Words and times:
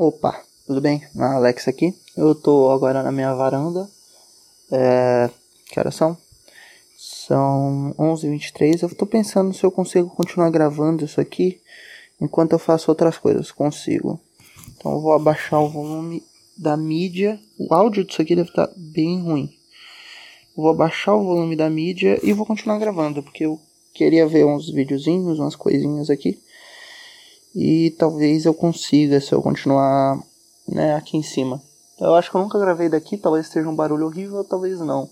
Opa, 0.00 0.44
tudo 0.64 0.80
bem? 0.80 1.02
Alex 1.18 1.66
aqui. 1.66 1.92
Eu 2.16 2.32
tô 2.32 2.70
agora 2.70 3.02
na 3.02 3.10
minha 3.10 3.34
varanda. 3.34 3.90
É... 4.70 5.28
Que 5.68 5.80
horas 5.80 5.96
são? 5.96 6.16
São 6.96 7.92
11h23. 7.98 8.84
Eu 8.84 8.94
tô 8.94 9.04
pensando 9.04 9.52
se 9.52 9.64
eu 9.64 9.72
consigo 9.72 10.08
continuar 10.10 10.50
gravando 10.50 11.04
isso 11.04 11.20
aqui 11.20 11.60
enquanto 12.20 12.52
eu 12.52 12.60
faço 12.60 12.92
outras 12.92 13.18
coisas. 13.18 13.50
Consigo. 13.50 14.20
Então 14.68 14.92
eu 14.92 15.00
vou 15.00 15.12
abaixar 15.14 15.60
o 15.60 15.68
volume 15.68 16.22
da 16.56 16.76
mídia. 16.76 17.36
O 17.58 17.74
áudio 17.74 18.04
disso 18.04 18.22
aqui 18.22 18.36
deve 18.36 18.50
estar 18.50 18.68
tá 18.68 18.74
bem 18.76 19.20
ruim. 19.20 19.52
Eu 20.56 20.62
vou 20.62 20.70
abaixar 20.70 21.16
o 21.16 21.24
volume 21.24 21.56
da 21.56 21.68
mídia 21.68 22.20
e 22.22 22.32
vou 22.32 22.46
continuar 22.46 22.78
gravando, 22.78 23.20
porque 23.20 23.46
eu 23.46 23.60
queria 23.92 24.28
ver 24.28 24.46
uns 24.46 24.70
videozinhos, 24.70 25.40
umas 25.40 25.56
coisinhas 25.56 26.08
aqui. 26.08 26.40
E 27.60 27.90
talvez 27.98 28.44
eu 28.44 28.54
consiga 28.54 29.20
se 29.20 29.32
eu 29.32 29.42
continuar 29.42 30.16
né, 30.68 30.94
aqui 30.94 31.16
em 31.16 31.24
cima. 31.24 31.60
Eu 32.00 32.14
acho 32.14 32.30
que 32.30 32.36
eu 32.36 32.40
nunca 32.40 32.56
gravei 32.56 32.88
daqui, 32.88 33.16
talvez 33.16 33.46
esteja 33.46 33.68
um 33.68 33.74
barulho 33.74 34.06
horrível, 34.06 34.44
talvez 34.44 34.78
não. 34.78 35.10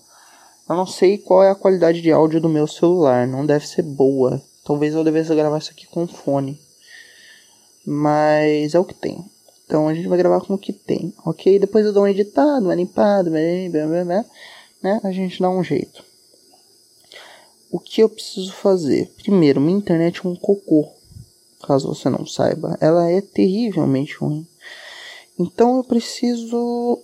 Eu 0.69 0.77
não 0.77 0.87
sei 0.87 1.17
qual 1.17 1.43
é 1.43 1.49
a 1.49 1.55
qualidade 1.55 2.01
de 2.01 2.09
áudio 2.09 2.39
do 2.39 2.47
meu 2.47 2.65
celular, 2.65 3.27
não 3.27 3.45
deve 3.45 3.67
ser 3.67 3.81
boa. 3.81 4.41
Talvez 4.63 4.93
eu 4.93 5.03
devesse 5.03 5.35
gravar 5.35 5.57
isso 5.57 5.71
aqui 5.71 5.87
com 5.87 6.07
fone. 6.07 6.57
Mas 7.85 8.73
é 8.73 8.79
o 8.79 8.85
que 8.85 8.93
tem. 8.93 9.25
Então 9.65 9.89
a 9.89 9.93
gente 9.93 10.07
vai 10.07 10.17
gravar 10.17 10.39
com 10.39 10.53
o 10.53 10.57
que 10.57 10.71
tem, 10.71 11.13
ok? 11.25 11.59
Depois 11.59 11.85
eu 11.85 11.91
dou 11.91 12.03
um 12.03 12.07
editado, 12.07 12.67
uma 12.67 12.75
limpada, 12.75 13.29
né? 13.29 13.69
A 15.03 15.11
gente 15.11 15.41
dá 15.41 15.49
um 15.49 15.61
jeito. 15.61 16.01
O 17.69 17.77
que 17.77 18.01
eu 18.01 18.07
preciso 18.07 18.53
fazer? 18.53 19.11
Primeiro, 19.17 19.59
minha 19.59 19.77
internet 19.77 20.21
é 20.25 20.29
um 20.29 20.35
cocô 20.37 20.95
caso 21.67 21.93
você 21.93 22.09
não 22.09 22.25
saiba, 22.25 22.77
ela 22.79 23.09
é 23.09 23.21
terrivelmente 23.21 24.15
ruim. 24.15 24.47
Então 25.37 25.77
eu 25.77 25.83
preciso 25.83 26.99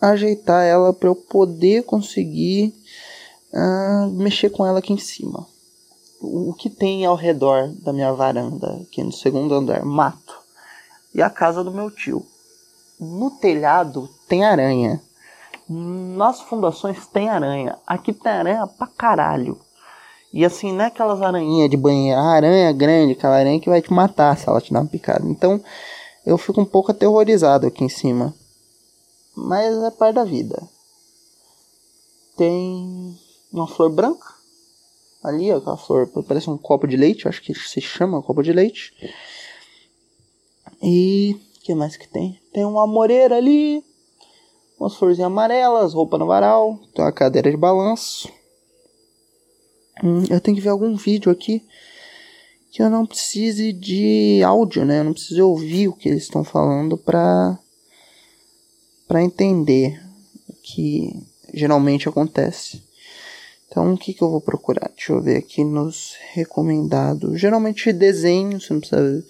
ajeitar 0.00 0.64
ela 0.64 0.92
para 0.92 1.08
eu 1.08 1.14
poder 1.14 1.82
conseguir 1.82 2.74
uh, 3.52 4.10
mexer 4.10 4.50
com 4.50 4.64
ela 4.64 4.78
aqui 4.78 4.92
em 4.92 4.98
cima. 4.98 5.46
O 6.20 6.54
que 6.54 6.70
tem 6.70 7.04
ao 7.04 7.16
redor 7.16 7.68
da 7.82 7.92
minha 7.92 8.12
varanda, 8.12 8.80
aqui 8.82 9.02
no 9.02 9.12
segundo 9.12 9.54
andar? 9.54 9.84
Mato. 9.84 10.34
E 11.14 11.20
a 11.20 11.28
casa 11.28 11.62
do 11.62 11.70
meu 11.70 11.90
tio. 11.90 12.24
No 12.98 13.30
telhado 13.30 14.08
tem 14.26 14.44
aranha. 14.44 15.02
Nas 15.68 16.40
fundações 16.40 17.06
tem 17.06 17.28
aranha. 17.28 17.76
Aqui 17.86 18.12
tem 18.12 18.32
aranha 18.32 18.66
pra 18.66 18.86
caralho. 18.86 19.58
E 20.34 20.44
assim, 20.44 20.72
não 20.72 20.82
é 20.82 20.88
aquelas 20.88 21.22
aranhinhas 21.22 21.70
de 21.70 21.76
banheiro, 21.76 22.18
a 22.18 22.24
aranha 22.24 22.72
grande, 22.72 23.12
aquela 23.12 23.36
aranha 23.36 23.60
que 23.60 23.70
vai 23.70 23.80
te 23.80 23.92
matar 23.92 24.36
se 24.36 24.48
ela 24.48 24.60
te 24.60 24.72
dar 24.72 24.80
uma 24.80 24.88
picada. 24.88 25.24
Então, 25.30 25.62
eu 26.26 26.36
fico 26.36 26.60
um 26.60 26.64
pouco 26.64 26.90
aterrorizado 26.90 27.68
aqui 27.68 27.84
em 27.84 27.88
cima. 27.88 28.34
Mas 29.36 29.80
é 29.80 29.92
parte 29.92 30.16
da 30.16 30.24
vida. 30.24 30.60
Tem 32.36 33.16
uma 33.52 33.68
flor 33.68 33.90
branca. 33.90 34.26
Ali, 35.22 35.52
ó, 35.52 35.58
aquela 35.58 35.76
flor 35.76 36.10
parece 36.26 36.50
um 36.50 36.58
copo 36.58 36.88
de 36.88 36.96
leite, 36.96 37.28
acho 37.28 37.40
que 37.40 37.54
se 37.54 37.80
chama 37.80 38.20
copo 38.20 38.42
de 38.42 38.52
leite. 38.52 38.92
E 40.82 41.40
que 41.62 41.76
mais 41.76 41.96
que 41.96 42.08
tem? 42.08 42.40
Tem 42.52 42.64
uma 42.64 42.82
amoreira 42.82 43.36
ali, 43.36 43.84
umas 44.80 44.96
florzinhas 44.96 45.28
amarelas, 45.28 45.94
roupa 45.94 46.18
no 46.18 46.26
varal, 46.26 46.76
tem 46.92 47.04
uma 47.04 47.12
cadeira 47.12 47.52
de 47.52 47.56
balanço. 47.56 48.28
Hum, 50.02 50.24
eu 50.28 50.40
tenho 50.40 50.56
que 50.56 50.62
ver 50.62 50.70
algum 50.70 50.96
vídeo 50.96 51.30
aqui 51.30 51.62
que 52.74 52.82
eu 52.82 52.90
não 52.90 53.06
precise 53.06 53.72
de 53.72 54.42
áudio, 54.42 54.84
né? 54.84 54.98
Eu 54.98 55.04
não 55.04 55.12
preciso 55.12 55.48
ouvir 55.48 55.86
o 55.86 55.92
que 55.92 56.08
eles 56.08 56.24
estão 56.24 56.42
falando 56.42 56.98
para 56.98 57.56
para 59.06 59.22
entender 59.22 60.02
o 60.48 60.54
que 60.54 61.22
geralmente 61.52 62.08
acontece. 62.08 62.82
Então, 63.68 63.94
o 63.94 63.98
que, 63.98 64.12
que 64.12 64.22
eu 64.22 64.30
vou 64.30 64.40
procurar? 64.40 64.90
Deixa 64.94 65.12
eu 65.12 65.20
ver 65.20 65.36
aqui 65.36 65.62
nos 65.62 66.14
recomendados. 66.32 67.40
Geralmente 67.40 67.92
desenho, 67.92 68.60
você 68.60 68.72
não 68.72 68.80
precisa 68.80 69.24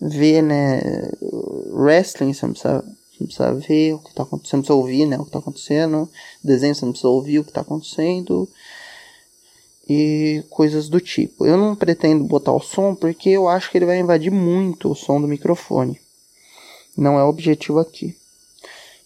ver, 0.00 0.42
né? 0.42 0.80
Wrestling, 1.72 2.34
você 2.34 2.44
não 2.44 2.52
precisa, 2.52 2.82
você 2.82 3.16
não 3.20 3.26
precisa 3.26 3.54
ver 3.54 3.94
o 3.94 3.98
que 3.98 4.10
está 4.10 4.24
acontecendo, 4.24 4.50
você 4.50 4.56
não 4.56 4.62
precisa 4.62 4.74
ouvir, 4.74 5.06
né? 5.06 5.16
O 5.16 5.22
que 5.22 5.28
está 5.28 5.38
acontecendo. 5.38 6.10
Desenho, 6.44 6.74
você 6.74 6.84
não 6.84 6.92
precisa 6.92 7.08
ouvir 7.08 7.38
o 7.38 7.44
que 7.44 7.50
está 7.50 7.62
acontecendo 7.62 8.46
e 9.88 10.44
coisas 10.50 10.88
do 10.88 11.00
tipo. 11.00 11.46
Eu 11.46 11.56
não 11.56 11.74
pretendo 11.74 12.24
botar 12.24 12.52
o 12.52 12.60
som 12.60 12.94
porque 12.94 13.30
eu 13.30 13.48
acho 13.48 13.70
que 13.70 13.78
ele 13.78 13.86
vai 13.86 13.98
invadir 13.98 14.30
muito 14.30 14.90
o 14.90 14.94
som 14.94 15.20
do 15.20 15.26
microfone. 15.26 15.98
Não 16.96 17.18
é 17.18 17.24
o 17.24 17.28
objetivo 17.28 17.78
aqui. 17.78 18.14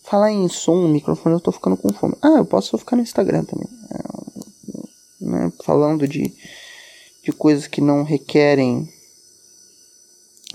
Falar 0.02 0.32
em 0.32 0.48
som, 0.48 0.88
microfone, 0.88 1.36
eu 1.36 1.40
tô 1.40 1.52
ficando 1.52 1.76
com 1.76 1.92
fome. 1.92 2.16
Ah, 2.20 2.38
eu 2.38 2.44
posso 2.44 2.76
ficar 2.76 2.96
no 2.96 3.02
Instagram 3.02 3.44
também. 3.44 3.68
É, 3.90 5.24
né, 5.24 5.52
falando 5.64 6.08
de, 6.08 6.34
de 7.22 7.32
coisas 7.32 7.66
que 7.68 7.80
não 7.80 8.02
requerem 8.02 8.92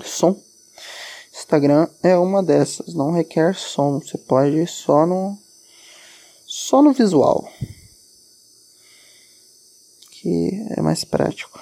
som. 0.04 0.38
Instagram 1.34 1.88
é 2.04 2.18
uma 2.18 2.44
dessas, 2.44 2.94
não 2.94 3.12
requer 3.12 3.56
som. 3.56 4.00
Você 4.00 4.18
pode 4.18 4.58
ir 4.58 4.68
só 4.68 5.06
no 5.06 5.38
só 6.46 6.82
no 6.82 6.94
visual 6.94 7.48
que 10.28 10.62
é 10.76 10.82
mais 10.82 11.06
prático. 11.06 11.58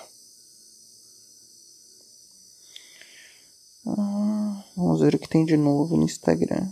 Ah, 3.86 4.64
vamos 4.76 5.02
ver 5.02 5.14
o 5.14 5.20
que 5.20 5.30
tem 5.30 5.46
de 5.46 5.56
novo 5.56 5.96
no 5.96 6.04
Instagram. 6.04 6.68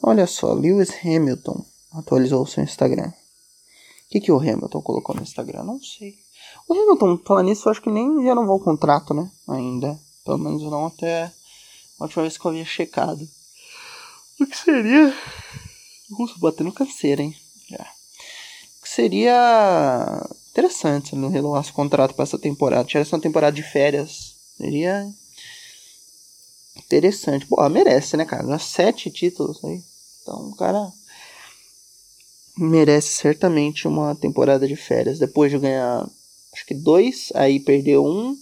Olha 0.00 0.28
só, 0.28 0.52
Lewis 0.52 0.90
Hamilton 1.04 1.64
atualizou 1.92 2.46
seu 2.46 2.62
Instagram. 2.62 3.08
O 3.08 3.12
que, 4.10 4.20
que 4.20 4.30
o 4.30 4.38
Hamilton 4.38 4.80
colocou 4.80 5.16
no 5.16 5.22
Instagram? 5.22 5.64
Não 5.64 5.82
sei. 5.82 6.16
O 6.68 6.72
Hamilton, 6.74 7.18
falando 7.26 7.46
nisso, 7.46 7.66
eu 7.66 7.72
acho 7.72 7.82
que 7.82 7.90
nem 7.90 8.22
renovou 8.22 8.58
o 8.58 8.62
contrato, 8.62 9.12
né? 9.12 9.28
Ainda. 9.48 9.98
Pelo 10.24 10.38
menos 10.38 10.62
não 10.62 10.86
até 10.86 11.32
a 11.98 12.04
última 12.04 12.22
vez 12.22 12.38
que 12.38 12.44
eu 12.44 12.50
havia 12.52 12.64
checado. 12.64 13.28
O 14.38 14.46
que 14.46 14.56
seria. 14.56 15.12
Nossa, 16.10 16.34
batendo 16.38 16.72
canseira, 16.72 17.22
hein? 17.22 17.36
É. 17.72 17.82
O 17.82 18.82
que 18.82 18.88
seria 18.88 20.24
interessante 20.50 21.10
se 21.10 21.16
não 21.16 21.28
renovasse 21.28 21.70
o 21.70 21.74
contrato 21.74 22.14
para 22.14 22.24
essa 22.24 22.38
temporada. 22.38 22.84
Tivesse 22.84 23.12
uma 23.12 23.20
temporada 23.20 23.54
de 23.54 23.62
férias. 23.62 24.34
Seria 24.56 25.08
interessante. 26.76 27.46
Pô, 27.46 27.66
merece, 27.68 28.16
né, 28.16 28.24
cara? 28.24 28.58
Sete 28.58 29.10
títulos 29.10 29.64
aí. 29.64 29.82
Então 30.22 30.50
o 30.50 30.56
cara 30.56 30.92
merece 32.56 33.08
certamente 33.14 33.88
uma 33.88 34.14
temporada 34.14 34.66
de 34.66 34.76
férias. 34.76 35.18
Depois 35.18 35.50
de 35.50 35.58
ganhar, 35.58 36.08
acho 36.52 36.66
que 36.66 36.74
dois, 36.74 37.32
aí 37.34 37.58
perdeu 37.60 38.04
um 38.04 38.36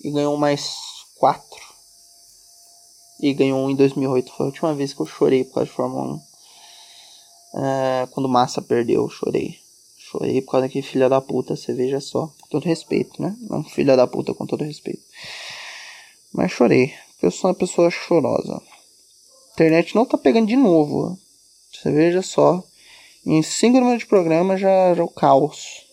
e 0.00 0.10
ganhou 0.10 0.36
mais 0.36 0.74
quatro. 1.16 1.66
E 3.20 3.32
ganhou 3.32 3.60
um 3.60 3.70
em 3.70 3.76
2008. 3.76 4.32
Foi 4.32 4.46
a 4.46 4.48
última 4.48 4.74
vez 4.74 4.92
que 4.92 5.00
eu 5.00 5.06
chorei 5.06 5.44
por 5.44 5.54
causa 5.54 5.70
de 5.70 5.76
Fórmula 5.76 6.14
1. 6.14 6.20
É, 7.54 8.08
quando 8.10 8.28
Massa 8.28 8.60
perdeu, 8.60 9.02
eu 9.02 9.08
chorei. 9.08 9.67
Chorei 10.10 10.40
por 10.40 10.52
causa 10.52 10.66
daquele 10.66 10.86
filho 10.86 11.08
da 11.08 11.20
puta, 11.20 11.54
você 11.54 11.74
veja 11.74 12.00
só. 12.00 12.32
Com 12.40 12.48
todo 12.48 12.64
respeito, 12.64 13.20
né? 13.20 13.36
Não 13.42 13.62
filha 13.62 13.94
da 13.94 14.06
puta, 14.06 14.32
com 14.32 14.46
todo 14.46 14.64
respeito. 14.64 15.02
Mas 16.32 16.50
chorei. 16.50 16.94
Eu 17.20 17.30
sou 17.30 17.50
uma 17.50 17.54
pessoa 17.54 17.90
chorosa. 17.90 18.54
A 18.54 19.52
internet 19.52 19.94
não 19.94 20.06
tá 20.06 20.16
pegando 20.16 20.46
de 20.46 20.56
novo. 20.56 21.18
Você 21.70 21.90
veja 21.90 22.22
só. 22.22 22.64
Em 23.26 23.42
5 23.42 23.74
minutos 23.74 23.98
de 23.98 24.06
programa 24.06 24.56
já, 24.56 24.94
já 24.94 25.04
o 25.04 25.08
caos. 25.08 25.86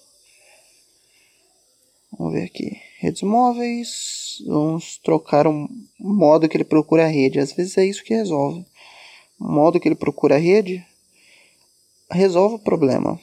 Vamos 2.17 2.33
ver 2.33 2.45
aqui. 2.45 2.79
Redes 2.99 3.23
móveis. 3.23 4.41
Vamos 4.47 4.97
trocar 4.99 5.45
o 5.45 5.67
modo 5.99 6.47
que 6.47 6.55
ele 6.55 6.63
procura 6.63 7.03
a 7.03 7.09
rede. 7.09 7.39
Às 7.39 7.51
vezes 7.51 7.77
é 7.77 7.85
isso 7.85 8.03
que 8.03 8.13
resolve. 8.13 8.65
O 9.38 9.51
modo 9.51 9.77
que 9.77 9.89
ele 9.89 9.95
procura 9.95 10.35
a 10.35 10.39
rede 10.39 10.85
resolve 12.09 12.56
o 12.56 12.59
problema. 12.59 13.19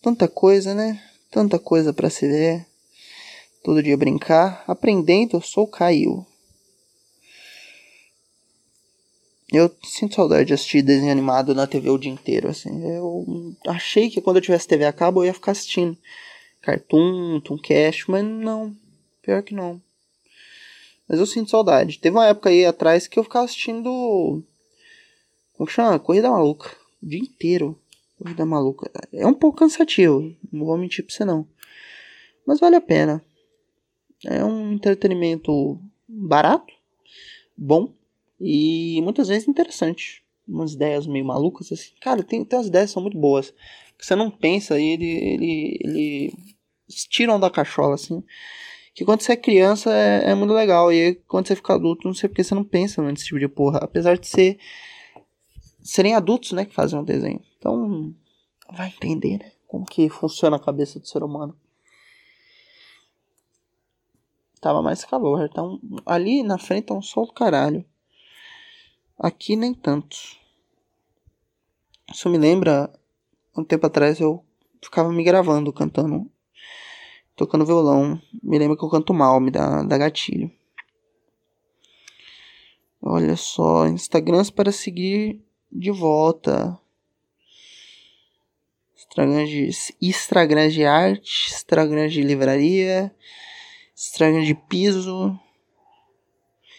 Tanta 0.00 0.28
coisa, 0.28 0.74
né? 0.74 1.02
Tanta 1.30 1.58
coisa 1.58 1.92
para 1.92 2.08
se 2.08 2.28
ver. 2.28 2.66
Todo 3.64 3.82
dia 3.82 3.96
brincar. 3.96 4.62
Aprendendo, 4.68 5.36
eu 5.36 5.40
sou 5.40 5.64
o 5.64 5.68
Caio. 5.68 6.24
Eu 9.52 9.70
sinto 9.84 10.14
saudade 10.14 10.46
de 10.46 10.54
assistir 10.54 10.80
desenho 10.80 11.10
animado 11.12 11.54
na 11.54 11.66
TV 11.66 11.90
o 11.90 11.98
dia 11.98 12.10
inteiro, 12.10 12.48
assim. 12.48 12.82
Eu 12.84 13.54
achei 13.66 14.08
que 14.08 14.20
quando 14.20 14.36
eu 14.36 14.42
tivesse 14.42 14.68
TV 14.68 14.84
a 14.84 14.92
cabo 14.92 15.22
eu 15.22 15.26
ia 15.26 15.34
ficar 15.34 15.52
assistindo 15.52 15.98
Cartoon, 16.62 17.40
Tooncast, 17.40 18.10
mas 18.10 18.24
não. 18.24 18.74
Pior 19.20 19.42
que 19.42 19.54
não. 19.54 19.80
Mas 21.08 21.18
eu 21.18 21.26
sinto 21.26 21.50
saudade. 21.50 21.98
Teve 21.98 22.16
uma 22.16 22.26
época 22.26 22.48
aí 22.48 22.64
atrás 22.64 23.06
que 23.06 23.18
eu 23.18 23.24
ficava 23.24 23.44
assistindo 23.44 24.42
como 25.56 25.66
que 25.66 25.72
chama? 25.72 25.98
Corrida 25.98 26.30
maluca. 26.30 26.70
O 27.02 27.06
dia 27.06 27.18
inteiro. 27.18 27.78
Corrida 28.18 28.46
maluca. 28.46 28.90
É 29.12 29.26
um 29.26 29.34
pouco 29.34 29.58
cansativo, 29.58 30.34
não 30.52 30.64
vou 30.64 30.78
mentir 30.78 31.04
pra 31.04 31.14
você 31.14 31.24
não. 31.24 31.46
Mas 32.46 32.60
vale 32.60 32.76
a 32.76 32.80
pena. 32.80 33.24
É 34.24 34.44
um 34.44 34.72
entretenimento 34.72 35.80
barato, 36.08 36.72
bom 37.56 37.92
e 38.40 39.00
muitas 39.02 39.28
vezes 39.28 39.48
interessante. 39.48 40.22
Umas 40.46 40.72
ideias 40.72 41.06
meio 41.06 41.24
malucas 41.24 41.70
assim. 41.70 41.92
Cara, 42.00 42.22
tem, 42.22 42.44
tem 42.44 42.58
umas 42.58 42.66
ideias 42.66 42.90
que 42.90 42.94
são 42.94 43.02
muito 43.02 43.18
boas. 43.18 43.54
Que 43.96 44.04
você 44.04 44.16
não 44.16 44.30
pensa 44.30 44.78
e 44.80 44.88
ele, 44.88 45.06
ele, 45.06 45.78
ele 45.80 46.34
tiram 47.08 47.38
da 47.38 47.48
cachola 47.48 47.94
assim. 47.94 48.22
Que 48.94 49.04
quando 49.04 49.22
você 49.22 49.32
é 49.32 49.36
criança 49.36 49.92
é, 49.92 50.30
é 50.30 50.34
muito 50.34 50.52
legal. 50.52 50.92
E 50.92 51.14
quando 51.28 51.46
você 51.46 51.54
fica 51.54 51.74
adulto, 51.74 52.06
não 52.06 52.14
sei 52.14 52.28
porque 52.28 52.42
você 52.42 52.54
não 52.54 52.64
pensa 52.64 53.00
nesse 53.02 53.26
tipo 53.26 53.38
de 53.38 53.48
porra. 53.48 53.78
Apesar 53.78 54.18
de 54.18 54.26
ser 54.26 54.58
serem 55.82 56.14
adultos, 56.14 56.52
né, 56.52 56.64
que 56.64 56.74
fazem 56.74 56.98
o 56.98 57.04
desenho. 57.04 57.42
Então, 57.58 58.14
vai 58.70 58.88
entender, 58.88 59.38
né, 59.38 59.52
como 59.66 59.84
que 59.84 60.08
funciona 60.08 60.56
a 60.56 60.60
cabeça 60.60 61.00
do 61.00 61.06
ser 61.06 61.22
humano. 61.22 61.56
Tava 64.60 64.80
mais 64.80 65.04
calor, 65.04 65.44
então 65.44 65.80
ali 66.06 66.42
na 66.44 66.56
frente 66.56 66.86
tá 66.86 66.94
um 66.94 67.02
sol 67.02 67.26
do 67.26 67.32
caralho. 67.32 67.84
Aqui 69.18 69.56
nem 69.56 69.74
tanto. 69.74 70.16
Isso 72.12 72.28
me 72.28 72.38
lembra 72.38 72.92
um 73.56 73.64
tempo 73.64 73.86
atrás 73.86 74.20
eu 74.20 74.44
ficava 74.80 75.12
me 75.12 75.24
gravando 75.24 75.72
cantando, 75.72 76.30
tocando 77.34 77.66
violão. 77.66 78.20
Me 78.42 78.58
lembra 78.58 78.76
que 78.76 78.84
eu 78.84 78.88
canto 78.88 79.12
mal, 79.12 79.40
me 79.40 79.50
dá, 79.50 79.82
dá 79.82 79.98
gatilho. 79.98 80.50
Olha 83.00 83.36
só, 83.36 83.88
Instagrams 83.88 84.50
para 84.50 84.70
seguir 84.70 85.44
de 85.72 85.90
volta. 85.90 86.78
Instagram 88.96 89.44
de, 89.44 89.70
Instagram 90.00 90.68
de 90.68 90.84
arte, 90.84 91.52
Instagram 91.52 92.08
de 92.08 92.22
livraria, 92.22 93.14
Instagram 93.94 94.42
de 94.42 94.54
piso, 94.54 95.38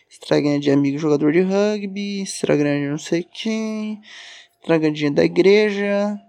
Instagram 0.10 0.60
de 0.60 0.72
amigo 0.72 0.98
jogador 0.98 1.32
de 1.32 1.42
rugby, 1.42 2.22
Instagram 2.22 2.80
de 2.80 2.88
não 2.90 2.98
sei 2.98 3.24
quem, 3.24 4.02
Instagram 4.60 4.92
de 4.92 5.10
da 5.10 5.24
igreja, 5.24 6.20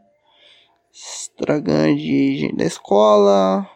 Instagram 0.93 1.95
de 1.97 2.37
gente 2.39 2.57
da 2.57 2.65
escola. 2.65 3.69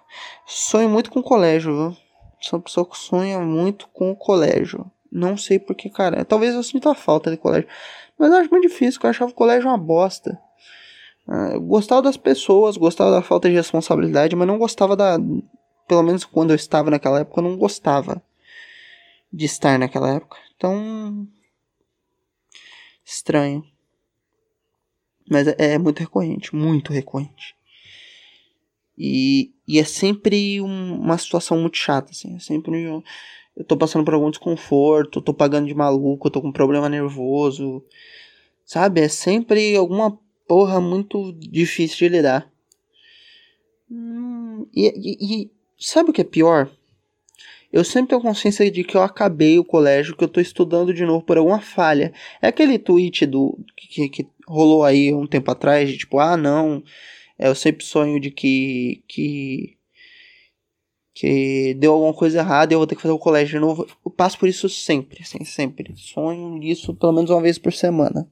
Sonho 0.46 0.88
muito 0.88 1.11
com 1.11 1.20
o 1.20 1.23
colégio, 1.23 1.75
viu? 1.75 1.96
Sou 2.40 2.58
uma 2.58 2.64
pessoa 2.64 2.88
que 2.88 2.96
sonha 2.96 3.40
muito 3.40 3.88
com 3.88 4.11
o 4.11 4.17
colégio. 4.17 4.90
Não 5.11 5.37
sei 5.37 5.58
porque, 5.58 5.90
cara. 5.90 6.25
Talvez 6.25 6.55
eu 6.55 6.62
sinta 6.62 6.94
falta 6.94 7.31
de 7.31 7.37
colégio. 7.37 7.69
Mas 8.19 8.31
eu 8.32 8.38
acho 8.38 8.50
muito 8.50 8.67
difícil, 8.69 9.00
eu 9.03 9.11
achava 9.11 9.31
o 9.31 9.35
colégio 9.35 9.69
uma 9.69 9.79
bosta. 9.79 10.38
Ah, 11.26 11.50
eu 11.53 11.61
gostava 11.61 12.03
das 12.03 12.17
pessoas, 12.17 12.76
gostava 12.76 13.11
da 13.11 13.23
falta 13.23 13.49
de 13.49 13.55
responsabilidade, 13.55 14.35
mas 14.35 14.49
não 14.49 14.59
gostava 14.59 14.97
da. 14.97 15.19
Pelo 15.87 16.03
menos 16.03 16.25
quando 16.25 16.50
eu 16.50 16.56
estava 16.56 16.91
naquela 16.91 17.20
época, 17.20 17.41
eu 17.41 17.44
não 17.44 17.56
gostava 17.56 18.23
de 19.32 19.44
estar 19.44 19.79
naquela 19.79 20.11
época. 20.15 20.37
Então. 20.56 21.29
Estranho. 23.05 23.65
Mas 25.31 25.47
é, 25.47 25.55
é 25.59 25.79
muito 25.79 26.00
recorrente, 26.00 26.55
muito 26.55 26.93
recorrente. 26.93 27.55
E, 28.97 29.53
e 29.67 29.79
é 29.79 29.85
sempre 29.85 30.61
um, 30.61 30.99
uma 31.00 31.17
situação 31.17 31.59
muito 31.59 31.76
chata, 31.76 32.11
assim. 32.11 32.35
É 32.35 32.38
sempre 32.41 32.88
um, 32.88 33.03
eu 33.58 33.64
tô 33.64 33.76
passando 33.76 34.05
por 34.05 34.14
algum 34.14 34.31
desconforto, 34.31 35.20
tô 35.20 35.34
pagando 35.34 35.66
de 35.66 35.75
maluco, 35.75 36.31
tô 36.31 36.40
com 36.40 36.52
problema 36.52 36.88
nervoso. 36.88 37.84
Sabe? 38.64 39.00
É 39.00 39.08
sempre 39.08 39.75
alguma 39.75 40.16
porra 40.46 40.81
muito 40.81 41.32
difícil 41.32 42.08
de 42.08 42.16
lidar. 42.16 42.49
Hum, 43.90 44.64
e, 44.72 44.87
e, 44.87 45.43
e, 45.43 45.50
sabe 45.76 46.10
o 46.10 46.12
que 46.12 46.20
é 46.20 46.25
pior? 46.25 46.70
Eu 47.72 47.82
sempre 47.82 48.10
tenho 48.10 48.22
consciência 48.22 48.70
de 48.70 48.84
que 48.84 48.96
eu 48.96 49.02
acabei 49.02 49.58
o 49.58 49.64
colégio, 49.64 50.16
que 50.16 50.22
eu 50.22 50.28
tô 50.28 50.40
estudando 50.40 50.94
de 50.94 51.04
novo 51.04 51.25
por 51.25 51.37
alguma 51.37 51.61
falha. 51.61 52.12
É 52.40 52.46
aquele 52.46 52.78
tweet 52.78 53.26
do 53.26 53.58
que, 53.76 54.08
que 54.08 54.28
rolou 54.46 54.84
aí 54.84 55.12
um 55.12 55.26
tempo 55.26 55.50
atrás, 55.50 55.90
de 55.90 55.99
tipo, 55.99 56.20
ah 56.20 56.37
não, 56.37 56.81
eu 57.37 57.56
sempre 57.56 57.84
sonho 57.84 58.20
de 58.20 58.31
que, 58.31 59.02
que 59.08 59.77
que 61.19 61.75
deu 61.75 61.94
alguma 61.94 62.15
coisa 62.15 62.38
errada 62.38 62.73
e 62.73 62.75
eu 62.75 62.79
vou 62.79 62.87
ter 62.87 62.94
que 62.94 63.03
fazer 63.03 63.12
o 63.12 63.19
colégio 63.19 63.59
de 63.59 63.59
novo. 63.59 63.85
Eu 64.06 64.09
passo 64.09 64.38
por 64.38 64.49
isso 64.49 64.69
sempre, 64.69 65.20
assim, 65.20 65.44
sempre. 65.44 65.93
Sonho 65.97 66.61
disso 66.61 66.94
pelo 66.94 67.12
menos 67.12 67.29
uma 67.29 67.41
vez 67.41 67.59
por 67.59 67.73
semana. 67.73 68.25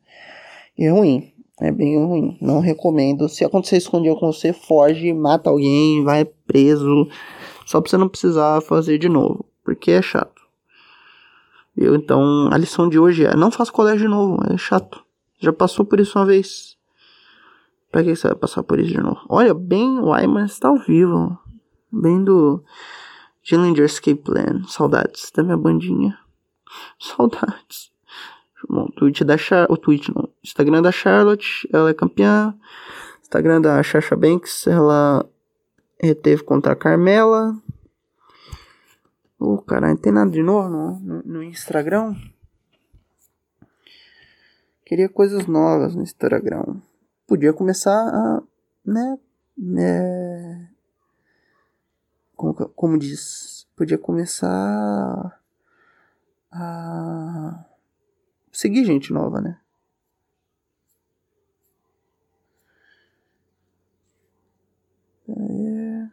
E 0.78 0.84
é 0.84 0.90
ruim, 0.90 1.32
é 1.60 1.72
bem 1.72 1.96
ruim. 1.96 2.38
Não 2.40 2.60
recomendo. 2.60 3.28
Se 3.28 3.44
acontecer 3.44 3.78
isso 3.78 3.90
com 3.90 3.98
um 3.98 4.02
dia 4.02 4.14
com 4.14 4.32
você, 4.32 4.52
foge, 4.52 5.12
mata 5.12 5.50
alguém, 5.50 6.04
vai 6.04 6.24
preso. 6.24 7.08
Só 7.66 7.80
pra 7.80 7.90
você 7.90 7.96
não 7.96 8.08
precisar 8.08 8.60
fazer 8.60 8.98
de 8.98 9.08
novo, 9.08 9.44
porque 9.64 9.90
é 9.90 10.00
chato. 10.00 10.40
Eu, 11.76 11.96
então, 11.96 12.48
a 12.52 12.56
lição 12.56 12.88
de 12.88 13.00
hoje 13.00 13.26
é: 13.26 13.34
não 13.34 13.50
faça 13.50 13.72
colégio 13.72 14.02
de 14.02 14.08
novo, 14.08 14.40
é 14.48 14.56
chato. 14.56 15.04
Já 15.40 15.52
passou 15.52 15.84
por 15.84 15.98
isso 15.98 16.16
uma 16.16 16.24
vez. 16.24 16.76
Pra 17.90 18.04
que 18.04 18.14
você 18.14 18.28
vai 18.28 18.36
passar 18.36 18.62
por 18.62 18.78
isso 18.78 18.92
de 18.92 19.00
novo? 19.00 19.18
Olha, 19.28 19.52
bem, 19.52 19.98
o 19.98 20.12
Ayman 20.12 20.44
está 20.44 20.68
ao 20.68 20.78
vivo. 20.78 21.36
Bem 21.98 22.22
do 22.22 22.62
Dillinger 23.42 23.86
Escape 23.86 24.20
Plan. 24.20 24.64
Saudades 24.68 25.30
da 25.34 25.42
minha 25.42 25.56
bandinha. 25.56 26.18
Saudades. 26.98 27.90
Bom, 28.68 28.86
tweet 28.88 29.24
da 29.24 29.38
Char 29.38 29.66
o 29.70 29.78
tweet 29.78 30.14
não. 30.14 30.28
Instagram 30.44 30.82
da 30.82 30.92
Charlotte, 30.92 31.66
ela 31.72 31.88
é 31.88 31.94
campeã. 31.94 32.54
Instagram 33.22 33.62
da 33.62 33.82
Sasha 33.82 34.14
Banks, 34.14 34.66
ela 34.66 35.24
reteve 35.98 36.42
contra 36.42 36.74
a 36.74 36.76
Carmela. 36.76 37.56
Ô, 39.38 39.54
oh, 39.54 39.58
caralho, 39.62 39.94
não 39.94 40.00
tem 40.00 40.12
nada 40.12 40.30
de 40.30 40.42
novo 40.42 40.68
no, 40.68 41.00
no, 41.00 41.22
no 41.22 41.42
Instagram? 41.42 42.14
Queria 44.84 45.08
coisas 45.08 45.46
novas 45.46 45.94
no 45.94 46.02
Instagram. 46.02 46.76
Podia 47.26 47.52
começar 47.54 47.96
a, 47.96 48.42
né, 48.84 49.18
é, 49.78 50.35
como, 52.36 52.54
como 52.54 52.98
diz, 52.98 53.66
podia 53.74 53.98
começar 53.98 55.42
a 56.52 57.64
seguir 58.52 58.84
gente 58.84 59.12
nova, 59.12 59.40
né? 59.40 59.60
É... 65.28 66.08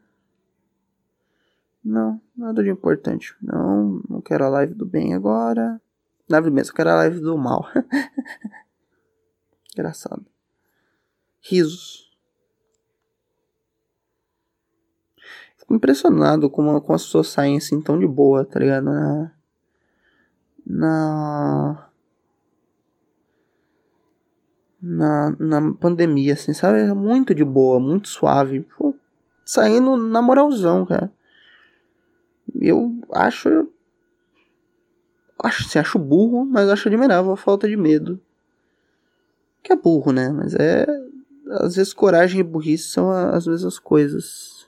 Não, 1.84 2.20
nada 2.36 2.64
de 2.64 2.70
importante. 2.70 3.36
Não, 3.42 4.02
não 4.10 4.22
quero 4.22 4.46
a 4.46 4.50
live 4.50 4.74
do 4.74 4.86
bem 4.86 5.14
agora. 5.14 5.80
Do 6.28 6.52
bem, 6.52 6.64
só 6.64 6.74
quero 6.74 6.90
a 6.90 6.96
live 6.96 7.20
do 7.20 7.38
mal. 7.38 7.68
Engraçado. 9.76 10.26
Risos. 11.42 12.13
Impressionado 15.70 16.50
como, 16.50 16.80
como 16.82 16.96
as 16.96 17.04
pessoas 17.04 17.28
saem 17.28 17.58
assim 17.58 17.82
tão 17.82 17.98
de 18.00 18.08
boa, 18.08 18.46
tá 18.46 18.60
ligado? 18.60 18.86
Na. 18.86 19.32
Na. 20.66 21.90
Na, 24.86 25.34
na 25.40 25.74
pandemia, 25.76 26.34
assim, 26.34 26.54
sabe? 26.54 26.94
Muito 26.94 27.34
de 27.34 27.46
boa, 27.46 27.80
muito 27.80 28.10
suave. 28.10 28.68
Pô, 28.78 28.94
saindo 29.46 29.96
na 29.96 30.22
moralzão, 30.22 30.86
cara. 30.86 31.10
Eu 32.60 32.94
acho. 33.14 33.68
Acho, 35.42 35.66
assim, 35.66 35.80
acho 35.80 35.98
burro, 35.98 36.46
mas 36.46 36.70
acho 36.70 36.88
admirável 36.88 37.32
a 37.32 37.38
falta 37.38 37.68
de 37.68 37.78
medo. 37.78 38.20
Que 39.62 39.72
é 39.72 39.76
burro, 39.76 40.12
né? 40.12 40.30
Mas 40.30 40.54
é. 40.54 40.86
Às 41.62 41.76
vezes 41.76 41.94
coragem 41.94 42.40
e 42.40 42.44
burrice 42.44 42.90
são 42.90 43.10
as 43.10 43.48
mesmas 43.48 43.80
coisas. 43.80 44.63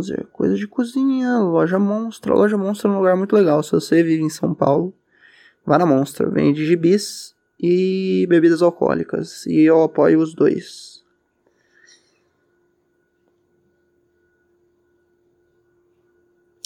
Vamos 0.00 0.08
ver, 0.08 0.26
coisa 0.28 0.54
de 0.56 0.66
cozinha, 0.66 1.40
loja 1.40 1.78
Monstra. 1.78 2.32
Loja 2.32 2.56
Monstra 2.56 2.88
é 2.88 2.92
um 2.92 2.96
lugar 2.96 3.14
muito 3.18 3.36
legal. 3.36 3.62
Se 3.62 3.72
você 3.72 4.02
vive 4.02 4.22
em 4.22 4.30
São 4.30 4.54
Paulo, 4.54 4.94
vá 5.62 5.78
na 5.78 5.84
Monstra. 5.84 6.26
Vende 6.30 6.64
gibis 6.64 7.34
e 7.60 8.26
bebidas 8.26 8.62
alcoólicas. 8.62 9.44
E 9.44 9.60
eu 9.60 9.82
apoio 9.82 10.18
os 10.20 10.32
dois. 10.32 11.04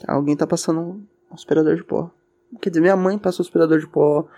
Alguém 0.07 0.37
tá 0.37 0.47
passando 0.47 0.81
um 0.81 1.05
aspirador 1.33 1.75
de 1.75 1.83
pó. 1.83 2.09
Quer 2.61 2.71
dizer, 2.71 2.83
minha 2.83 2.97
mãe 2.97 3.19
passa 3.19 3.43
o 3.43 3.45
aspirador 3.45 3.81
de 3.81 3.89
pó 3.89 4.29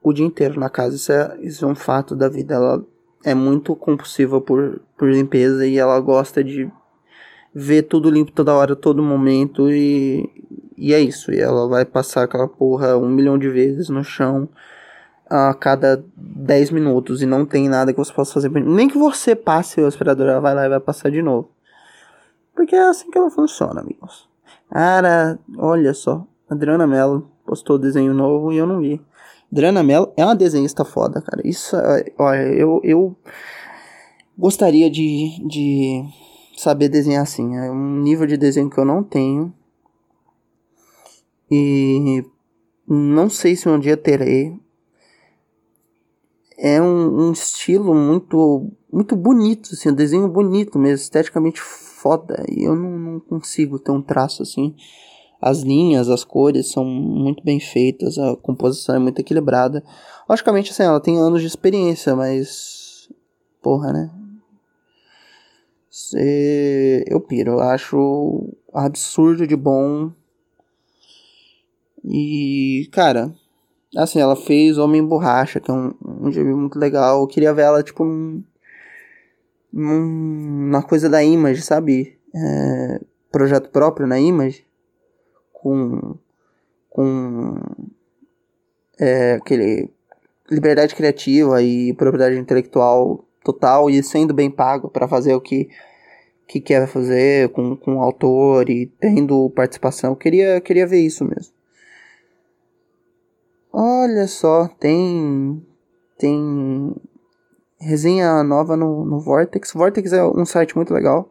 o 0.00 0.12
dia 0.12 0.24
inteiro 0.24 0.60
na 0.60 0.70
casa. 0.70 0.94
Isso 0.94 1.10
é, 1.10 1.36
isso 1.40 1.64
é 1.64 1.68
um 1.68 1.74
fato 1.74 2.14
da 2.14 2.28
vida. 2.28 2.54
Ela 2.54 2.84
é 3.24 3.34
muito 3.34 3.74
compulsiva 3.74 4.40
por, 4.40 4.80
por 4.96 5.10
limpeza 5.10 5.66
e 5.66 5.76
ela 5.76 5.98
gosta 5.98 6.44
de 6.44 6.70
ver 7.58 7.82
tudo 7.82 8.08
limpo 8.08 8.30
toda 8.30 8.54
hora, 8.54 8.76
todo 8.76 9.02
momento 9.02 9.68
e, 9.68 10.30
e 10.76 10.94
é 10.94 11.00
isso. 11.00 11.32
E 11.32 11.40
ela 11.40 11.66
vai 11.66 11.84
passar 11.84 12.22
aquela 12.22 12.46
porra 12.46 12.96
um 12.96 13.08
milhão 13.08 13.36
de 13.36 13.48
vezes 13.48 13.88
no 13.88 14.04
chão 14.04 14.48
a 15.28 15.52
cada 15.52 16.02
10 16.16 16.70
minutos 16.70 17.20
e 17.20 17.26
não 17.26 17.44
tem 17.44 17.68
nada 17.68 17.92
que 17.92 17.98
você 17.98 18.12
possa 18.12 18.32
fazer. 18.32 18.48
Nem 18.48 18.88
que 18.88 18.96
você 18.96 19.34
passe 19.34 19.80
o 19.80 19.86
aspirador, 19.86 20.28
ela 20.28 20.40
vai 20.40 20.54
lá 20.54 20.66
e 20.66 20.68
vai 20.68 20.80
passar 20.80 21.10
de 21.10 21.20
novo. 21.20 21.50
Porque 22.54 22.76
é 22.76 22.88
assim 22.88 23.10
que 23.10 23.18
ela 23.18 23.30
funciona, 23.30 23.80
amigos. 23.80 24.28
Cara, 24.70 25.38
olha 25.58 25.92
só. 25.92 26.24
Adriana 26.48 26.86
Mello 26.86 27.28
postou 27.44 27.76
desenho 27.76 28.14
novo 28.14 28.52
e 28.52 28.56
eu 28.56 28.66
não 28.66 28.80
vi. 28.80 29.00
Adriana 29.52 29.82
Mello 29.82 30.12
é 30.16 30.24
uma 30.24 30.36
desenhista 30.36 30.84
foda, 30.84 31.20
cara. 31.20 31.42
Isso, 31.44 31.76
olha, 32.18 32.42
eu, 32.54 32.80
eu 32.84 33.16
gostaria 34.36 34.88
de, 34.90 35.42
de 35.46 36.04
saber 36.60 36.88
desenhar 36.88 37.22
assim. 37.22 37.56
É 37.56 37.70
um 37.70 38.00
nível 38.00 38.26
de 38.26 38.36
desenho 38.36 38.70
que 38.70 38.78
eu 38.78 38.84
não 38.84 39.02
tenho. 39.02 39.52
E 41.50 42.24
não 42.86 43.30
sei 43.30 43.56
se 43.56 43.68
um 43.68 43.78
dia 43.78 43.96
terei. 43.96 44.58
É 46.58 46.82
um, 46.82 47.28
um 47.28 47.32
estilo 47.32 47.94
muito 47.94 48.70
muito 48.90 49.14
bonito, 49.14 49.70
assim, 49.72 49.90
um 49.90 49.94
desenho 49.94 50.28
bonito 50.28 50.78
mesmo, 50.78 51.02
esteticamente 51.02 51.60
foda. 51.60 52.44
E 52.50 52.64
eu 52.64 52.74
não, 52.74 52.98
não 52.98 53.20
consigo 53.20 53.78
ter 53.78 53.92
um 53.92 54.02
traço 54.02 54.42
assim. 54.42 54.74
As 55.40 55.60
linhas, 55.60 56.08
as 56.08 56.24
cores 56.24 56.72
são 56.72 56.84
muito 56.84 57.44
bem 57.44 57.60
feitas, 57.60 58.18
a 58.18 58.34
composição 58.36 58.96
é 58.96 58.98
muito 58.98 59.20
equilibrada. 59.20 59.84
Logicamente, 60.28 60.72
assim, 60.72 60.82
ela 60.82 61.00
tem 61.00 61.18
anos 61.18 61.40
de 61.40 61.46
experiência, 61.46 62.16
mas. 62.16 63.08
Porra, 63.62 63.92
né? 63.92 64.10
Eu 67.06 67.20
piro, 67.20 67.60
acho 67.60 68.54
absurdo 68.72 69.46
de 69.46 69.56
bom. 69.56 70.12
E, 72.04 72.88
cara, 72.92 73.34
assim, 73.96 74.20
ela 74.20 74.36
fez 74.36 74.78
Homem 74.78 75.04
Borracha, 75.04 75.60
que 75.60 75.70
é 75.70 75.74
um, 75.74 75.92
um 76.02 76.56
muito 76.56 76.78
legal. 76.78 77.20
Eu 77.20 77.26
queria 77.26 77.52
ver 77.52 77.62
ela, 77.62 77.82
tipo, 77.82 78.04
num, 78.04 78.42
num, 79.72 80.68
na 80.70 80.82
coisa 80.82 81.08
da 81.08 81.22
Image, 81.22 81.62
sabe? 81.62 82.18
É, 82.34 83.00
projeto 83.30 83.70
próprio 83.70 84.06
na 84.06 84.18
Image. 84.18 84.64
Com. 85.52 86.16
Com. 86.88 87.60
É, 88.98 89.34
aquele. 89.34 89.90
Liberdade 90.50 90.94
criativa 90.94 91.62
e 91.62 91.92
propriedade 91.92 92.38
intelectual 92.38 93.22
total 93.44 93.90
e 93.90 94.02
sendo 94.02 94.32
bem 94.32 94.50
pago 94.50 94.88
para 94.88 95.06
fazer 95.06 95.34
o 95.34 95.40
que 95.42 95.68
que 96.48 96.60
quer 96.60 96.88
fazer 96.88 97.50
com, 97.50 97.76
com 97.76 97.98
o 97.98 98.02
autor 98.02 98.70
e 98.70 98.86
tendo 98.86 99.50
participação. 99.50 100.14
Queria, 100.14 100.60
queria 100.62 100.86
ver 100.86 101.00
isso 101.00 101.24
mesmo. 101.24 101.52
Olha 103.70 104.26
só, 104.26 104.66
tem 104.66 105.62
tem 106.16 106.96
resenha 107.78 108.42
nova 108.42 108.76
no, 108.76 109.04
no 109.04 109.20
Vortex. 109.20 109.72
Vortex 109.72 110.12
é 110.12 110.24
um 110.24 110.46
site 110.46 110.74
muito 110.74 110.92
legal. 110.92 111.30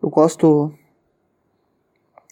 Eu 0.00 0.08
gosto 0.08 0.72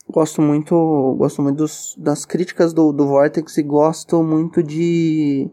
gosto 0.08 0.40
muito 0.40 1.16
gosto 1.18 1.42
muito 1.42 1.56
dos, 1.56 1.96
das 1.98 2.24
críticas 2.24 2.72
do, 2.72 2.92
do 2.92 3.08
Vortex 3.08 3.58
e 3.58 3.62
gosto 3.64 4.22
muito 4.22 4.62
de 4.62 5.50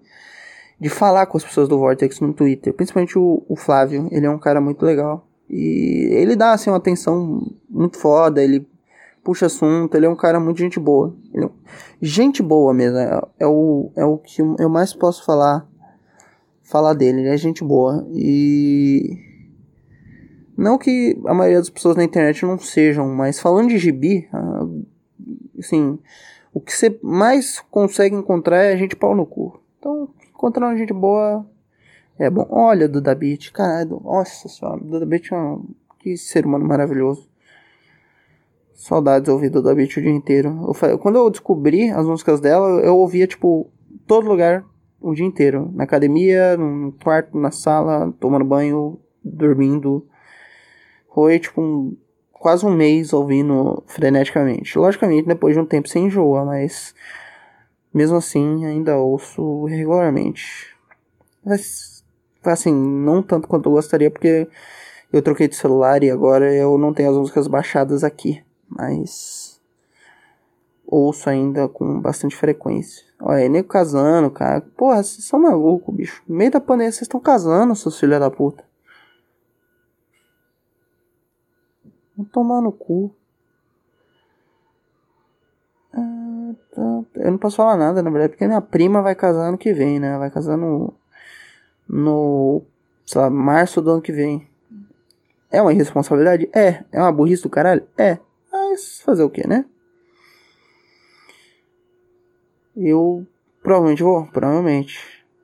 de 0.80 0.90
falar 0.90 1.26
com 1.26 1.38
as 1.38 1.44
pessoas 1.44 1.68
do 1.68 1.78
Vortex 1.80 2.20
no 2.20 2.34
Twitter, 2.34 2.74
principalmente 2.74 3.18
o, 3.18 3.44
o 3.48 3.56
Flávio, 3.56 4.08
ele 4.12 4.26
é 4.26 4.30
um 4.30 4.40
cara 4.40 4.60
muito 4.60 4.84
legal. 4.84 5.28
E 5.52 6.08
ele 6.14 6.34
dá 6.34 6.54
assim 6.54 6.70
uma 6.70 6.78
atenção 6.78 7.46
muito 7.70 7.98
foda, 7.98 8.42
ele 8.42 8.66
puxa 9.22 9.48
assunto, 9.48 9.94
ele 9.96 10.06
é 10.06 10.10
um 10.10 10.16
cara 10.16 10.40
muito 10.40 10.60
gente 10.60 10.80
boa. 10.80 11.14
É, 11.36 11.50
gente 12.02 12.42
boa 12.42 12.74
mesmo, 12.74 12.98
é, 12.98 13.22
é, 13.40 13.48
o, 13.48 13.92
é 13.98 14.06
o 14.06 14.18
que 14.18 14.42
eu 14.42 14.70
mais 14.70 14.94
posso 14.94 15.26
falar 15.26 15.68
falar 16.64 16.94
dele, 16.94 17.20
ele 17.20 17.30
é 17.30 17.38
gente 17.38 17.66
boa. 17.66 18.08
E 18.14 19.18
não 20.56 20.78
que 20.78 21.20
a 21.26 21.34
maioria 21.34 21.60
das 21.60 21.70
pessoas 21.70 21.98
na 21.98 22.04
internet 22.06 22.46
não 22.46 22.58
sejam, 22.58 23.10
mas 23.10 23.42
falando 23.42 23.68
de 23.68 23.78
gibi, 23.78 24.30
ah, 24.32 24.66
assim, 25.60 26.00
o 26.54 26.62
que 26.62 26.74
você 26.74 26.98
mais 27.04 27.60
consegue 27.70 28.16
encontrar 28.16 28.64
é 28.64 28.78
gente 28.78 28.96
pau 28.96 29.14
no 29.14 29.26
cu. 29.26 29.60
Então, 29.80 30.08
encontrar 30.30 30.68
uma 30.68 30.78
gente 30.78 30.94
boa 30.94 31.46
é 32.22 32.30
bom. 32.30 32.46
Olha, 32.50 32.88
Duda 32.88 33.16
Beat, 33.16 33.52
caralho, 33.52 34.00
nossa 34.04 34.48
senhora, 34.48 34.80
Duda 34.80 35.06
Beat 35.06 35.32
é 35.32 35.36
um 35.36 35.66
que 36.00 36.18
ser 36.18 36.46
humano 36.46 36.66
maravilhoso. 36.66 37.30
Saudades 38.74 39.26
de 39.26 39.32
ouvir 39.32 39.50
Duda 39.50 39.76
Beat 39.76 39.98
o 39.98 40.02
dia 40.02 40.12
inteiro. 40.12 40.74
Eu, 40.84 40.98
quando 40.98 41.18
eu 41.18 41.30
descobri 41.30 41.90
as 41.90 42.06
músicas 42.06 42.40
dela, 42.40 42.82
eu 42.82 42.98
ouvia, 42.98 43.28
tipo, 43.28 43.70
todo 44.08 44.28
lugar 44.28 44.66
o 45.00 45.14
dia 45.14 45.26
inteiro. 45.26 45.72
Na 45.74 45.84
academia, 45.84 46.58
no 46.58 46.92
quarto, 47.04 47.38
na 47.38 47.52
sala, 47.52 48.14
tomando 48.20 48.46
banho, 48.46 49.00
dormindo. 49.24 50.08
Foi, 51.14 51.40
tipo, 51.40 51.62
um, 51.62 51.96
quase 52.32 52.66
um 52.66 52.76
mês 52.76 53.14
ouvindo 53.14 53.84
freneticamente. 53.86 54.78
Logicamente, 54.78 55.28
depois 55.28 55.54
de 55.54 55.60
um 55.60 55.66
tempo 55.66 55.88
sem 55.88 56.06
enjoa, 56.06 56.44
mas 56.46 56.96
mesmo 57.94 58.18
assim, 58.18 58.66
ainda 58.66 58.98
ouço 58.98 59.66
regularmente. 59.66 60.76
Mas, 61.46 62.01
assim, 62.44 62.74
não 62.74 63.22
tanto 63.22 63.48
quanto 63.48 63.68
eu 63.70 63.74
gostaria, 63.74 64.10
porque 64.10 64.48
eu 65.12 65.22
troquei 65.22 65.48
de 65.48 65.56
celular 65.56 66.04
e 66.04 66.10
agora 66.10 66.54
eu 66.54 66.78
não 66.78 66.94
tenho 66.94 67.12
as 67.12 67.18
músicas 67.18 67.48
baixadas 67.48 68.04
aqui. 68.04 68.44
Mas. 68.70 69.60
Ouço 70.86 71.30
ainda 71.30 71.70
com 71.70 72.02
bastante 72.02 72.36
frequência. 72.36 73.06
Olha, 73.20 73.48
nego 73.48 73.68
casando, 73.68 74.30
cara. 74.32 74.62
Porra, 74.76 75.04
vocês 75.04 75.26
são 75.26 75.40
malucos, 75.40 75.96
bicho. 75.96 76.24
No 76.28 76.36
meio 76.36 76.52
da 76.52 76.60
pandemia 76.60 76.92
vocês 76.92 77.04
estão 77.04 77.20
casando, 77.20 77.76
seus 77.76 78.00
filhos 78.00 78.20
da 78.20 78.32
puta. 78.32 78.64
Vão 82.16 82.26
tomar 82.26 82.62
no 82.62 82.72
cu. 82.72 83.14
Ah, 85.94 86.54
tá. 86.74 87.04
Eu 87.16 87.32
não 87.32 87.38
posso 87.38 87.58
falar 87.58 87.78
nada, 87.78 88.02
na 88.02 88.10
verdade, 88.10 88.34
porque 88.34 88.48
minha 88.48 88.62
prima 88.62 89.02
vai 89.02 89.16
casar 89.16 89.48
ano 89.48 89.58
que 89.58 89.74
vem, 89.74 90.00
né? 90.00 90.18
Vai 90.18 90.32
casar 90.32 90.58
no. 90.58 90.94
No. 91.92 92.64
Sei 93.06 93.20
lá, 93.20 93.30
março 93.30 93.82
do 93.82 93.92
ano 93.92 94.02
que 94.02 94.14
vem. 94.14 94.48
É 95.52 95.62
uma 95.62 95.74
irresponsabilidade? 95.74 96.50
É. 96.54 96.86
É 96.90 97.00
uma 97.00 97.12
burrice 97.12 97.44
do 97.44 97.50
caralho? 97.50 97.84
É. 97.98 98.18
Mas 98.50 99.02
fazer 99.02 99.24
o 99.24 99.30
que, 99.30 99.46
né? 99.46 99.66
Eu 102.76 103.28
provavelmente 103.62 104.02
vou, 104.02 104.26
provavelmente. 104.28 104.98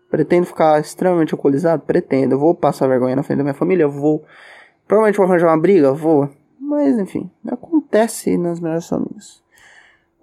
Pretendo 0.09 0.47
ficar 0.47 0.79
extremamente 0.79 1.33
alcoolizado? 1.33 1.83
Pretendo. 1.83 2.35
Eu 2.35 2.39
vou 2.39 2.55
passar 2.55 2.87
vergonha 2.87 3.17
na 3.17 3.23
frente 3.23 3.39
da 3.39 3.43
minha 3.43 3.53
família? 3.53 3.85
Vou. 3.85 4.23
Provavelmente 4.87 5.17
vou 5.17 5.25
arranjar 5.25 5.47
uma 5.47 5.59
briga? 5.59 5.91
Vou. 5.91 6.29
Mas 6.57 6.97
enfim, 6.97 7.29
acontece 7.45 8.37
nas 8.37 8.61
melhores 8.61 8.87
famílias. 8.87 9.43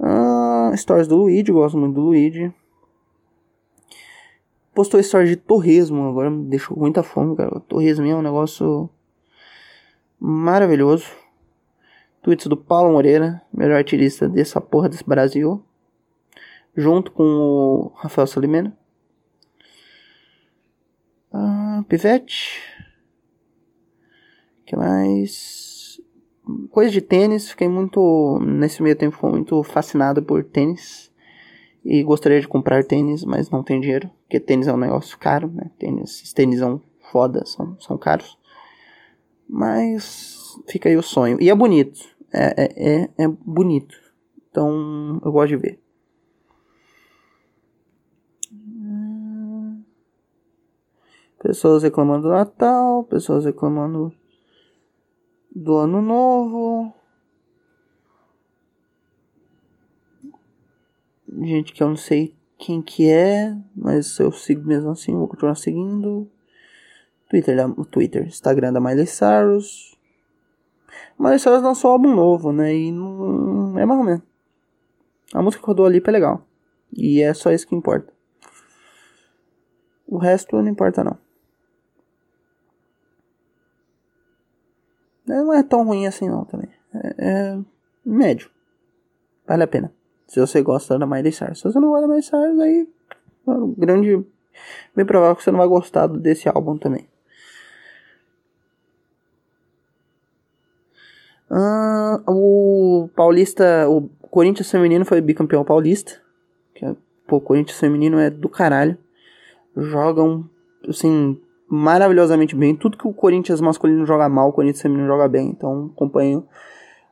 Ah, 0.00 0.72
stories 0.74 1.06
do 1.06 1.16
Luigi, 1.16 1.52
gosto 1.52 1.76
muito 1.76 1.94
do 1.94 2.00
Luigi. 2.00 2.52
Postou 4.74 5.02
stories 5.02 5.30
de 5.30 5.36
torresmo, 5.36 6.08
agora 6.08 6.30
me 6.30 6.46
deixou 6.46 6.76
muita 6.76 7.02
fome, 7.02 7.36
cara. 7.36 7.60
Torresmo 7.60 8.06
é 8.06 8.14
um 8.14 8.22
negócio 8.22 8.90
maravilhoso. 10.18 11.06
Tweets 12.22 12.46
do 12.46 12.56
Paulo 12.56 12.92
Moreira, 12.92 13.42
melhor 13.52 13.76
artilista 13.76 14.28
dessa 14.28 14.60
porra 14.60 14.88
desse 14.88 15.04
Brasil. 15.04 15.62
Junto 16.76 17.12
com 17.12 17.22
o 17.22 17.92
Rafael 17.94 18.26
Salimena. 18.26 18.76
Ah, 21.32 21.84
Pivete. 21.88 22.60
que 24.66 24.74
mais? 24.74 25.84
coisa 26.70 26.90
de 26.90 27.00
tênis, 27.00 27.50
fiquei 27.50 27.68
muito. 27.68 28.38
Nesse 28.42 28.82
meio 28.82 28.96
tempo, 28.96 29.16
muito 29.28 29.62
fascinado 29.62 30.22
por 30.22 30.44
tênis. 30.44 31.10
E 31.84 32.02
gostaria 32.02 32.40
de 32.40 32.48
comprar 32.48 32.82
tênis, 32.84 33.24
mas 33.24 33.50
não 33.50 33.62
tenho 33.62 33.80
dinheiro. 33.80 34.10
Porque 34.22 34.40
tênis 34.40 34.66
é 34.66 34.72
um 34.72 34.78
negócio 34.78 35.18
caro, 35.18 35.48
né? 35.48 35.70
Tênis, 35.78 36.16
esses 36.16 36.32
tênis 36.32 36.58
são 36.58 36.80
foda, 37.12 37.44
são, 37.44 37.78
são 37.78 37.98
caros. 37.98 38.38
Mas 39.46 40.58
fica 40.66 40.88
aí 40.88 40.96
o 40.96 41.02
sonho. 41.02 41.36
E 41.40 41.50
é 41.50 41.54
bonito. 41.54 42.00
É, 42.32 42.64
é, 42.64 43.02
é, 43.02 43.24
é 43.24 43.28
bonito. 43.28 43.96
Então 44.50 45.20
eu 45.22 45.30
gosto 45.30 45.50
de 45.50 45.56
ver. 45.56 45.84
Pessoas 51.44 51.82
reclamando 51.82 52.22
do 52.22 52.30
Natal, 52.30 53.04
pessoas 53.04 53.44
reclamando 53.44 54.10
do 55.54 55.76
ano 55.76 56.00
novo. 56.00 56.94
Gente 61.42 61.72
que 61.72 61.82
eu 61.82 61.88
não 61.88 61.96
sei 61.96 62.34
quem 62.56 62.80
que 62.80 63.08
é, 63.10 63.56
mas 63.74 64.18
eu 64.18 64.30
sigo 64.32 64.66
mesmo 64.66 64.90
assim, 64.90 65.14
vou 65.14 65.28
continuar 65.28 65.54
seguindo. 65.54 66.30
Twitter, 67.28 67.80
o 67.80 67.84
Twitter, 67.84 68.26
Instagram 68.26 68.72
da 68.72 68.80
Miley 68.80 69.06
Cyrus. 69.06 69.98
Mas 71.18 71.44
elas 71.44 71.62
lançou 71.62 71.90
um 71.90 71.92
álbum 71.94 72.14
novo, 72.14 72.52
né? 72.52 72.74
E 72.74 72.92
não 72.92 73.78
é 73.78 73.84
mais 73.84 73.98
ou 73.98 74.06
menos. 74.06 74.22
A 75.32 75.42
música 75.42 75.66
rodou 75.66 75.86
ali 75.86 76.02
é 76.04 76.10
legal. 76.10 76.46
E 76.92 77.20
é 77.20 77.34
só 77.34 77.50
isso 77.50 77.66
que 77.66 77.74
importa. 77.74 78.12
O 80.06 80.18
resto 80.18 80.56
não 80.56 80.68
importa 80.68 81.02
não. 81.02 81.18
Não 85.26 85.52
é 85.52 85.62
tão 85.62 85.84
ruim 85.84 86.06
assim 86.06 86.28
não 86.28 86.44
também. 86.44 86.68
É, 86.92 87.14
é 87.18 87.58
médio. 88.04 88.50
Vale 89.46 89.64
a 89.64 89.66
pena. 89.66 89.92
Se 90.26 90.40
você 90.40 90.62
gosta 90.62 90.98
da 90.98 91.06
Miley 91.06 91.32
Cyrus. 91.32 91.60
Se 91.60 91.64
você 91.64 91.78
não 91.78 91.88
gosta 91.88 92.02
da 92.02 92.08
Miley 92.08 92.22
Cyrus, 92.22 92.60
aí... 92.60 92.88
É 93.46 93.52
grande... 93.76 94.24
Bem 94.94 95.04
provável 95.04 95.36
que 95.36 95.42
você 95.42 95.50
não 95.50 95.58
vai 95.58 95.68
gostar 95.68 96.06
desse 96.06 96.48
álbum 96.48 96.76
também. 96.78 97.06
Ah, 101.50 102.20
o 102.26 103.08
Paulista... 103.14 103.88
O 103.88 104.08
Corinthians 104.28 104.70
feminino 104.70 105.04
foi 105.04 105.20
bicampeão 105.20 105.64
paulista. 105.64 106.20
Que 106.74 106.84
é, 106.84 106.96
pô, 107.26 107.36
o 107.36 107.40
Corinthians 107.40 107.78
feminino 107.78 108.18
é 108.18 108.30
do 108.30 108.48
caralho. 108.48 108.98
Jogam, 109.76 110.48
assim, 110.88 111.40
maravilhosamente 111.68 112.56
bem. 112.56 112.74
Tudo 112.74 112.96
que 112.98 113.06
o 113.06 113.12
Corinthians 113.12 113.60
masculino 113.60 114.04
joga 114.06 114.28
mal, 114.28 114.48
o 114.48 114.52
Corinthians 114.52 114.82
feminino 114.82 115.06
joga 115.06 115.28
bem. 115.28 115.50
Então 115.50 115.90
acompanho 115.94 116.46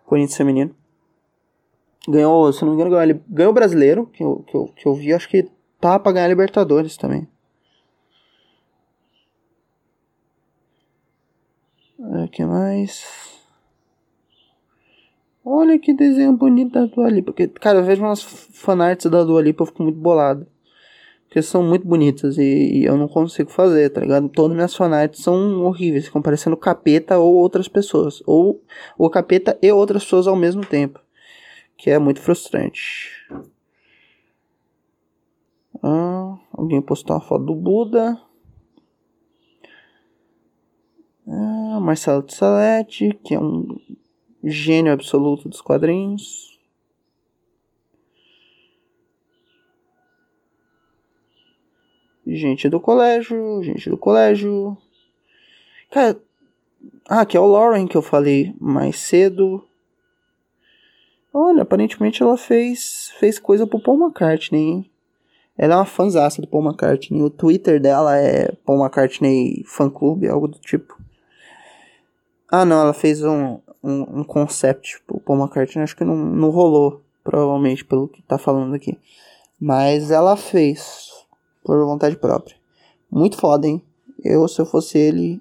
o 0.04 0.08
Corinthians 0.08 0.36
feminino. 0.36 0.74
Ganhou, 2.08 2.52
se 2.52 2.64
não 2.64 2.74
me 2.74 2.82
engano, 2.82 3.20
ganhou, 3.28 3.50
o 3.52 3.54
brasileiro, 3.54 4.06
que 4.06 4.22
eu, 4.22 4.44
que, 4.46 4.56
eu, 4.56 4.66
que 4.74 4.86
eu 4.86 4.94
vi, 4.94 5.12
acho 5.12 5.28
que 5.28 5.48
tá 5.80 5.98
pra 5.98 6.12
ganhar 6.12 6.26
a 6.26 6.28
Libertadores 6.28 6.96
também. 6.96 7.28
O 11.98 12.28
que 12.28 12.44
mais? 12.44 13.04
Olha 15.44 15.78
que 15.78 15.92
desenho 15.92 16.32
bonito 16.32 16.72
da 16.72 16.86
Dua 16.86 17.08
Lipa. 17.08 17.32
Porque, 17.32 17.48
cara, 17.48 17.78
eu 17.78 17.84
vejo 17.84 18.02
umas 18.02 18.22
fanarts 18.22 19.10
da 19.10 19.24
Dua 19.24 19.42
Lipa, 19.42 19.62
eu 19.62 19.66
fico 19.66 19.82
muito 19.82 19.98
bolado. 19.98 20.46
Porque 21.26 21.42
são 21.42 21.62
muito 21.62 21.86
bonitas 21.86 22.36
e, 22.38 22.42
e, 22.42 22.84
eu 22.84 22.96
não 22.96 23.08
consigo 23.08 23.50
fazer, 23.50 23.90
tá 23.90 24.00
ligado? 24.00 24.28
Todas 24.28 24.54
minhas 24.54 24.76
fanarts 24.76 25.22
são 25.22 25.62
horríveis, 25.64 26.04
ficam 26.06 26.20
parecendo 26.20 26.56
capeta 26.56 27.18
ou 27.18 27.34
outras 27.34 27.68
pessoas. 27.68 28.22
Ou 28.26 28.62
o 28.98 29.08
capeta 29.08 29.58
e 29.62 29.72
outras 29.72 30.04
pessoas 30.04 30.26
ao 30.26 30.36
mesmo 30.36 30.64
tempo. 30.64 31.01
Que 31.82 31.90
é 31.90 31.98
muito 31.98 32.20
frustrante. 32.20 33.10
Ah, 35.82 36.38
alguém 36.52 36.80
postou 36.80 37.16
uma 37.16 37.20
foto 37.20 37.44
do 37.44 37.56
Buda. 37.56 38.22
Ah, 41.26 41.80
Marcelo 41.80 42.24
Salete, 42.30 43.18
que 43.24 43.34
é 43.34 43.40
um 43.40 43.66
gênio 44.44 44.92
absoluto 44.92 45.48
dos 45.48 45.60
quadrinhos. 45.60 46.56
Gente 52.24 52.68
do 52.68 52.78
colégio, 52.78 53.60
gente 53.64 53.90
do 53.90 53.98
colégio. 53.98 54.78
Cara, 55.90 56.22
ah, 57.08 57.26
que 57.26 57.36
é 57.36 57.40
o 57.40 57.46
Lauren 57.48 57.88
que 57.88 57.96
eu 57.96 58.02
falei 58.02 58.54
mais 58.60 59.00
cedo. 59.00 59.68
Olha, 61.32 61.62
aparentemente 61.62 62.22
ela 62.22 62.36
fez 62.36 63.10
fez 63.18 63.38
coisa 63.38 63.66
pro 63.66 63.80
Paul 63.80 63.98
McCartney, 63.98 64.60
hein? 64.60 64.90
Ela 65.56 65.74
é 65.74 65.76
uma 65.76 65.84
fanzaça 65.84 66.40
do 66.40 66.48
Paul 66.48 66.64
McCartney. 66.64 67.22
O 67.22 67.30
Twitter 67.30 67.80
dela 67.80 68.18
é 68.18 68.52
Paul 68.64 68.80
McCartney 68.80 69.62
Fan 69.66 69.90
Club, 69.90 70.24
algo 70.24 70.48
do 70.48 70.58
tipo. 70.58 70.96
Ah, 72.50 72.64
não, 72.64 72.80
ela 72.80 72.92
fez 72.92 73.22
um, 73.22 73.58
um, 73.82 74.20
um 74.20 74.24
concept 74.24 75.02
pro 75.06 75.20
Paul 75.20 75.38
McCartney. 75.38 75.82
Acho 75.82 75.96
que 75.96 76.04
não, 76.04 76.16
não 76.16 76.50
rolou, 76.50 77.02
provavelmente, 77.22 77.84
pelo 77.84 78.08
que 78.08 78.22
tá 78.22 78.38
falando 78.38 78.74
aqui. 78.74 78.98
Mas 79.60 80.10
ela 80.10 80.36
fez 80.36 81.10
por 81.64 81.78
vontade 81.84 82.16
própria. 82.16 82.56
Muito 83.10 83.36
foda, 83.36 83.66
hein? 83.66 83.82
Eu, 84.24 84.46
se 84.48 84.60
eu 84.60 84.66
fosse 84.66 84.98
ele, 84.98 85.40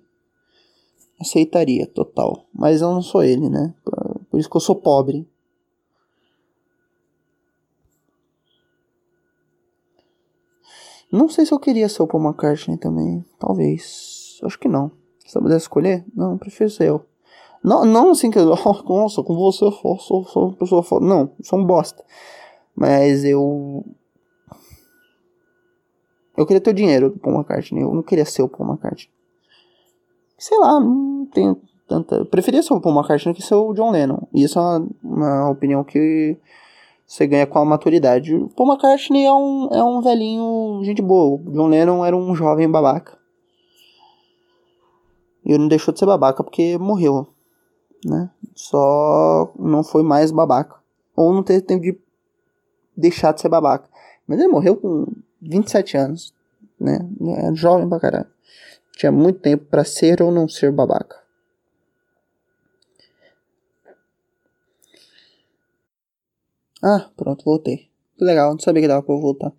aceitaria, 1.19 1.87
total. 1.87 2.45
Mas 2.53 2.81
eu 2.81 2.91
não 2.91 3.01
sou 3.01 3.23
ele, 3.23 3.49
né? 3.49 3.73
Por 4.29 4.39
isso 4.39 4.49
que 4.49 4.57
eu 4.57 4.61
sou 4.61 4.75
pobre. 4.75 5.27
Não 11.11 11.27
sei 11.27 11.45
se 11.45 11.53
eu 11.53 11.59
queria 11.59 11.89
ser 11.89 12.03
o 12.03 12.07
Paul 12.07 12.23
McCartney 12.23 12.77
também. 12.77 13.23
Talvez. 13.37 14.39
Acho 14.43 14.57
que 14.57 14.67
não. 14.67 14.91
Se 15.25 15.37
eu 15.37 15.41
pudesse 15.41 15.63
escolher, 15.63 16.05
não, 16.15 16.37
prefiro 16.37 16.69
ser 16.69 16.89
eu. 16.89 17.05
Não, 17.63 17.85
não 17.85 18.11
assim 18.11 18.31
que 18.31 18.39
eu. 18.39 18.45
Nossa, 18.87 19.21
com 19.21 19.35
você 19.35 19.65
eu 19.65 19.71
sou, 19.71 19.99
sou, 19.99 20.25
sou 20.25 20.47
uma 20.47 20.55
pessoa 20.55 20.81
foda. 20.81 21.05
Não, 21.05 21.31
sou 21.41 21.59
um 21.59 21.65
bosta. 21.65 22.03
Mas 22.75 23.23
eu 23.25 23.85
eu 26.35 26.45
queria 26.45 26.61
ter 26.61 26.71
o 26.71 26.73
dinheiro 26.73 27.09
do 27.09 27.19
Paul 27.19 27.35
McCartney, 27.35 27.83
eu 27.83 27.93
não 27.93 28.01
queria 28.01 28.25
ser 28.25 28.41
o 28.41 28.49
Paul 28.49 28.69
McCartney. 28.69 29.09
Sei 30.37 30.57
lá, 30.57 30.79
não 30.79 31.27
tenho 31.27 31.61
tanta. 31.87 32.15
Eu 32.15 32.25
preferia 32.25 32.63
ser 32.63 32.73
o 32.73 32.81
Paul 32.81 32.95
McCartney 32.95 33.35
que 33.35 33.41
ser 33.41 33.55
o 33.55 33.73
John 33.73 33.91
Lennon. 33.91 34.27
E 34.33 34.43
isso 34.43 34.57
é 34.57 34.61
uma, 34.61 34.87
uma 35.03 35.49
opinião 35.49 35.83
que 35.83 36.37
você 37.11 37.27
ganha 37.27 37.45
com 37.45 37.59
a 37.59 37.65
maturidade. 37.65 38.31
Paul 38.55 38.69
McCartney 38.69 39.25
é 39.25 39.33
um, 39.33 39.67
é 39.69 39.83
um 39.83 39.99
velhinho, 39.99 40.79
gente 40.81 41.01
boa. 41.01 41.35
O 41.35 41.51
John 41.51 41.67
Lennon 41.67 42.05
era 42.05 42.15
um 42.15 42.33
jovem 42.33 42.71
babaca. 42.71 43.17
E 45.43 45.51
ele 45.51 45.57
não 45.57 45.67
deixou 45.67 45.93
de 45.93 45.99
ser 45.99 46.05
babaca 46.05 46.41
porque 46.41 46.77
morreu. 46.77 47.27
Né? 48.05 48.29
Só 48.55 49.51
não 49.59 49.83
foi 49.83 50.03
mais 50.03 50.31
babaca. 50.31 50.77
Ou 51.13 51.33
não 51.33 51.43
teve 51.43 51.59
tempo 51.59 51.81
de 51.81 51.99
deixar 52.95 53.33
de 53.33 53.41
ser 53.41 53.49
babaca. 53.49 53.89
Mas 54.25 54.39
ele 54.39 54.47
morreu 54.47 54.77
com 54.77 55.05
27 55.41 55.97
anos, 55.97 56.33
né? 56.79 57.05
É 57.39 57.53
jovem 57.53 57.89
pra 57.89 57.99
caralho. 57.99 58.27
Tinha 58.93 59.11
muito 59.11 59.39
tempo 59.39 59.65
para 59.65 59.83
ser 59.83 60.21
ou 60.21 60.31
não 60.31 60.47
ser 60.47 60.71
babaca. 60.71 61.20
Ah, 66.83 67.09
pronto, 67.15 67.43
voltei. 67.45 67.89
Legal, 68.19 68.51
não 68.51 68.59
sabia 68.59 68.81
que 68.81 68.87
dava 68.87 69.03
pra 69.03 69.13
eu 69.15 69.21
voltar. 69.21 69.51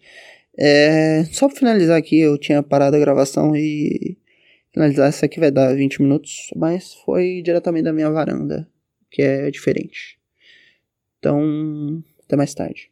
É, 0.59 1.25
só 1.33 1.49
pra 1.49 1.57
finalizar 1.57 1.99
aqui, 1.99 2.21
eu 2.21 2.39
tinha 2.39 2.63
parado 2.63 2.97
a 2.97 3.01
gravação 3.01 3.57
e 3.57 4.19
finalizar 4.73 5.11
isso 5.11 5.25
aqui 5.25 5.41
vai 5.41 5.51
dar 5.51 5.75
20 5.75 6.03
minutos, 6.03 6.51
mas 6.57 6.95
foi 6.95 7.43
diretamente 7.43 7.85
da 7.85 7.93
minha 7.93 8.11
varanda, 8.11 8.69
que 9.11 9.23
é 9.23 9.51
diferente. 9.51 10.19
Então, 11.19 12.05
até 12.25 12.37
mais 12.37 12.55
tarde. 12.55 12.92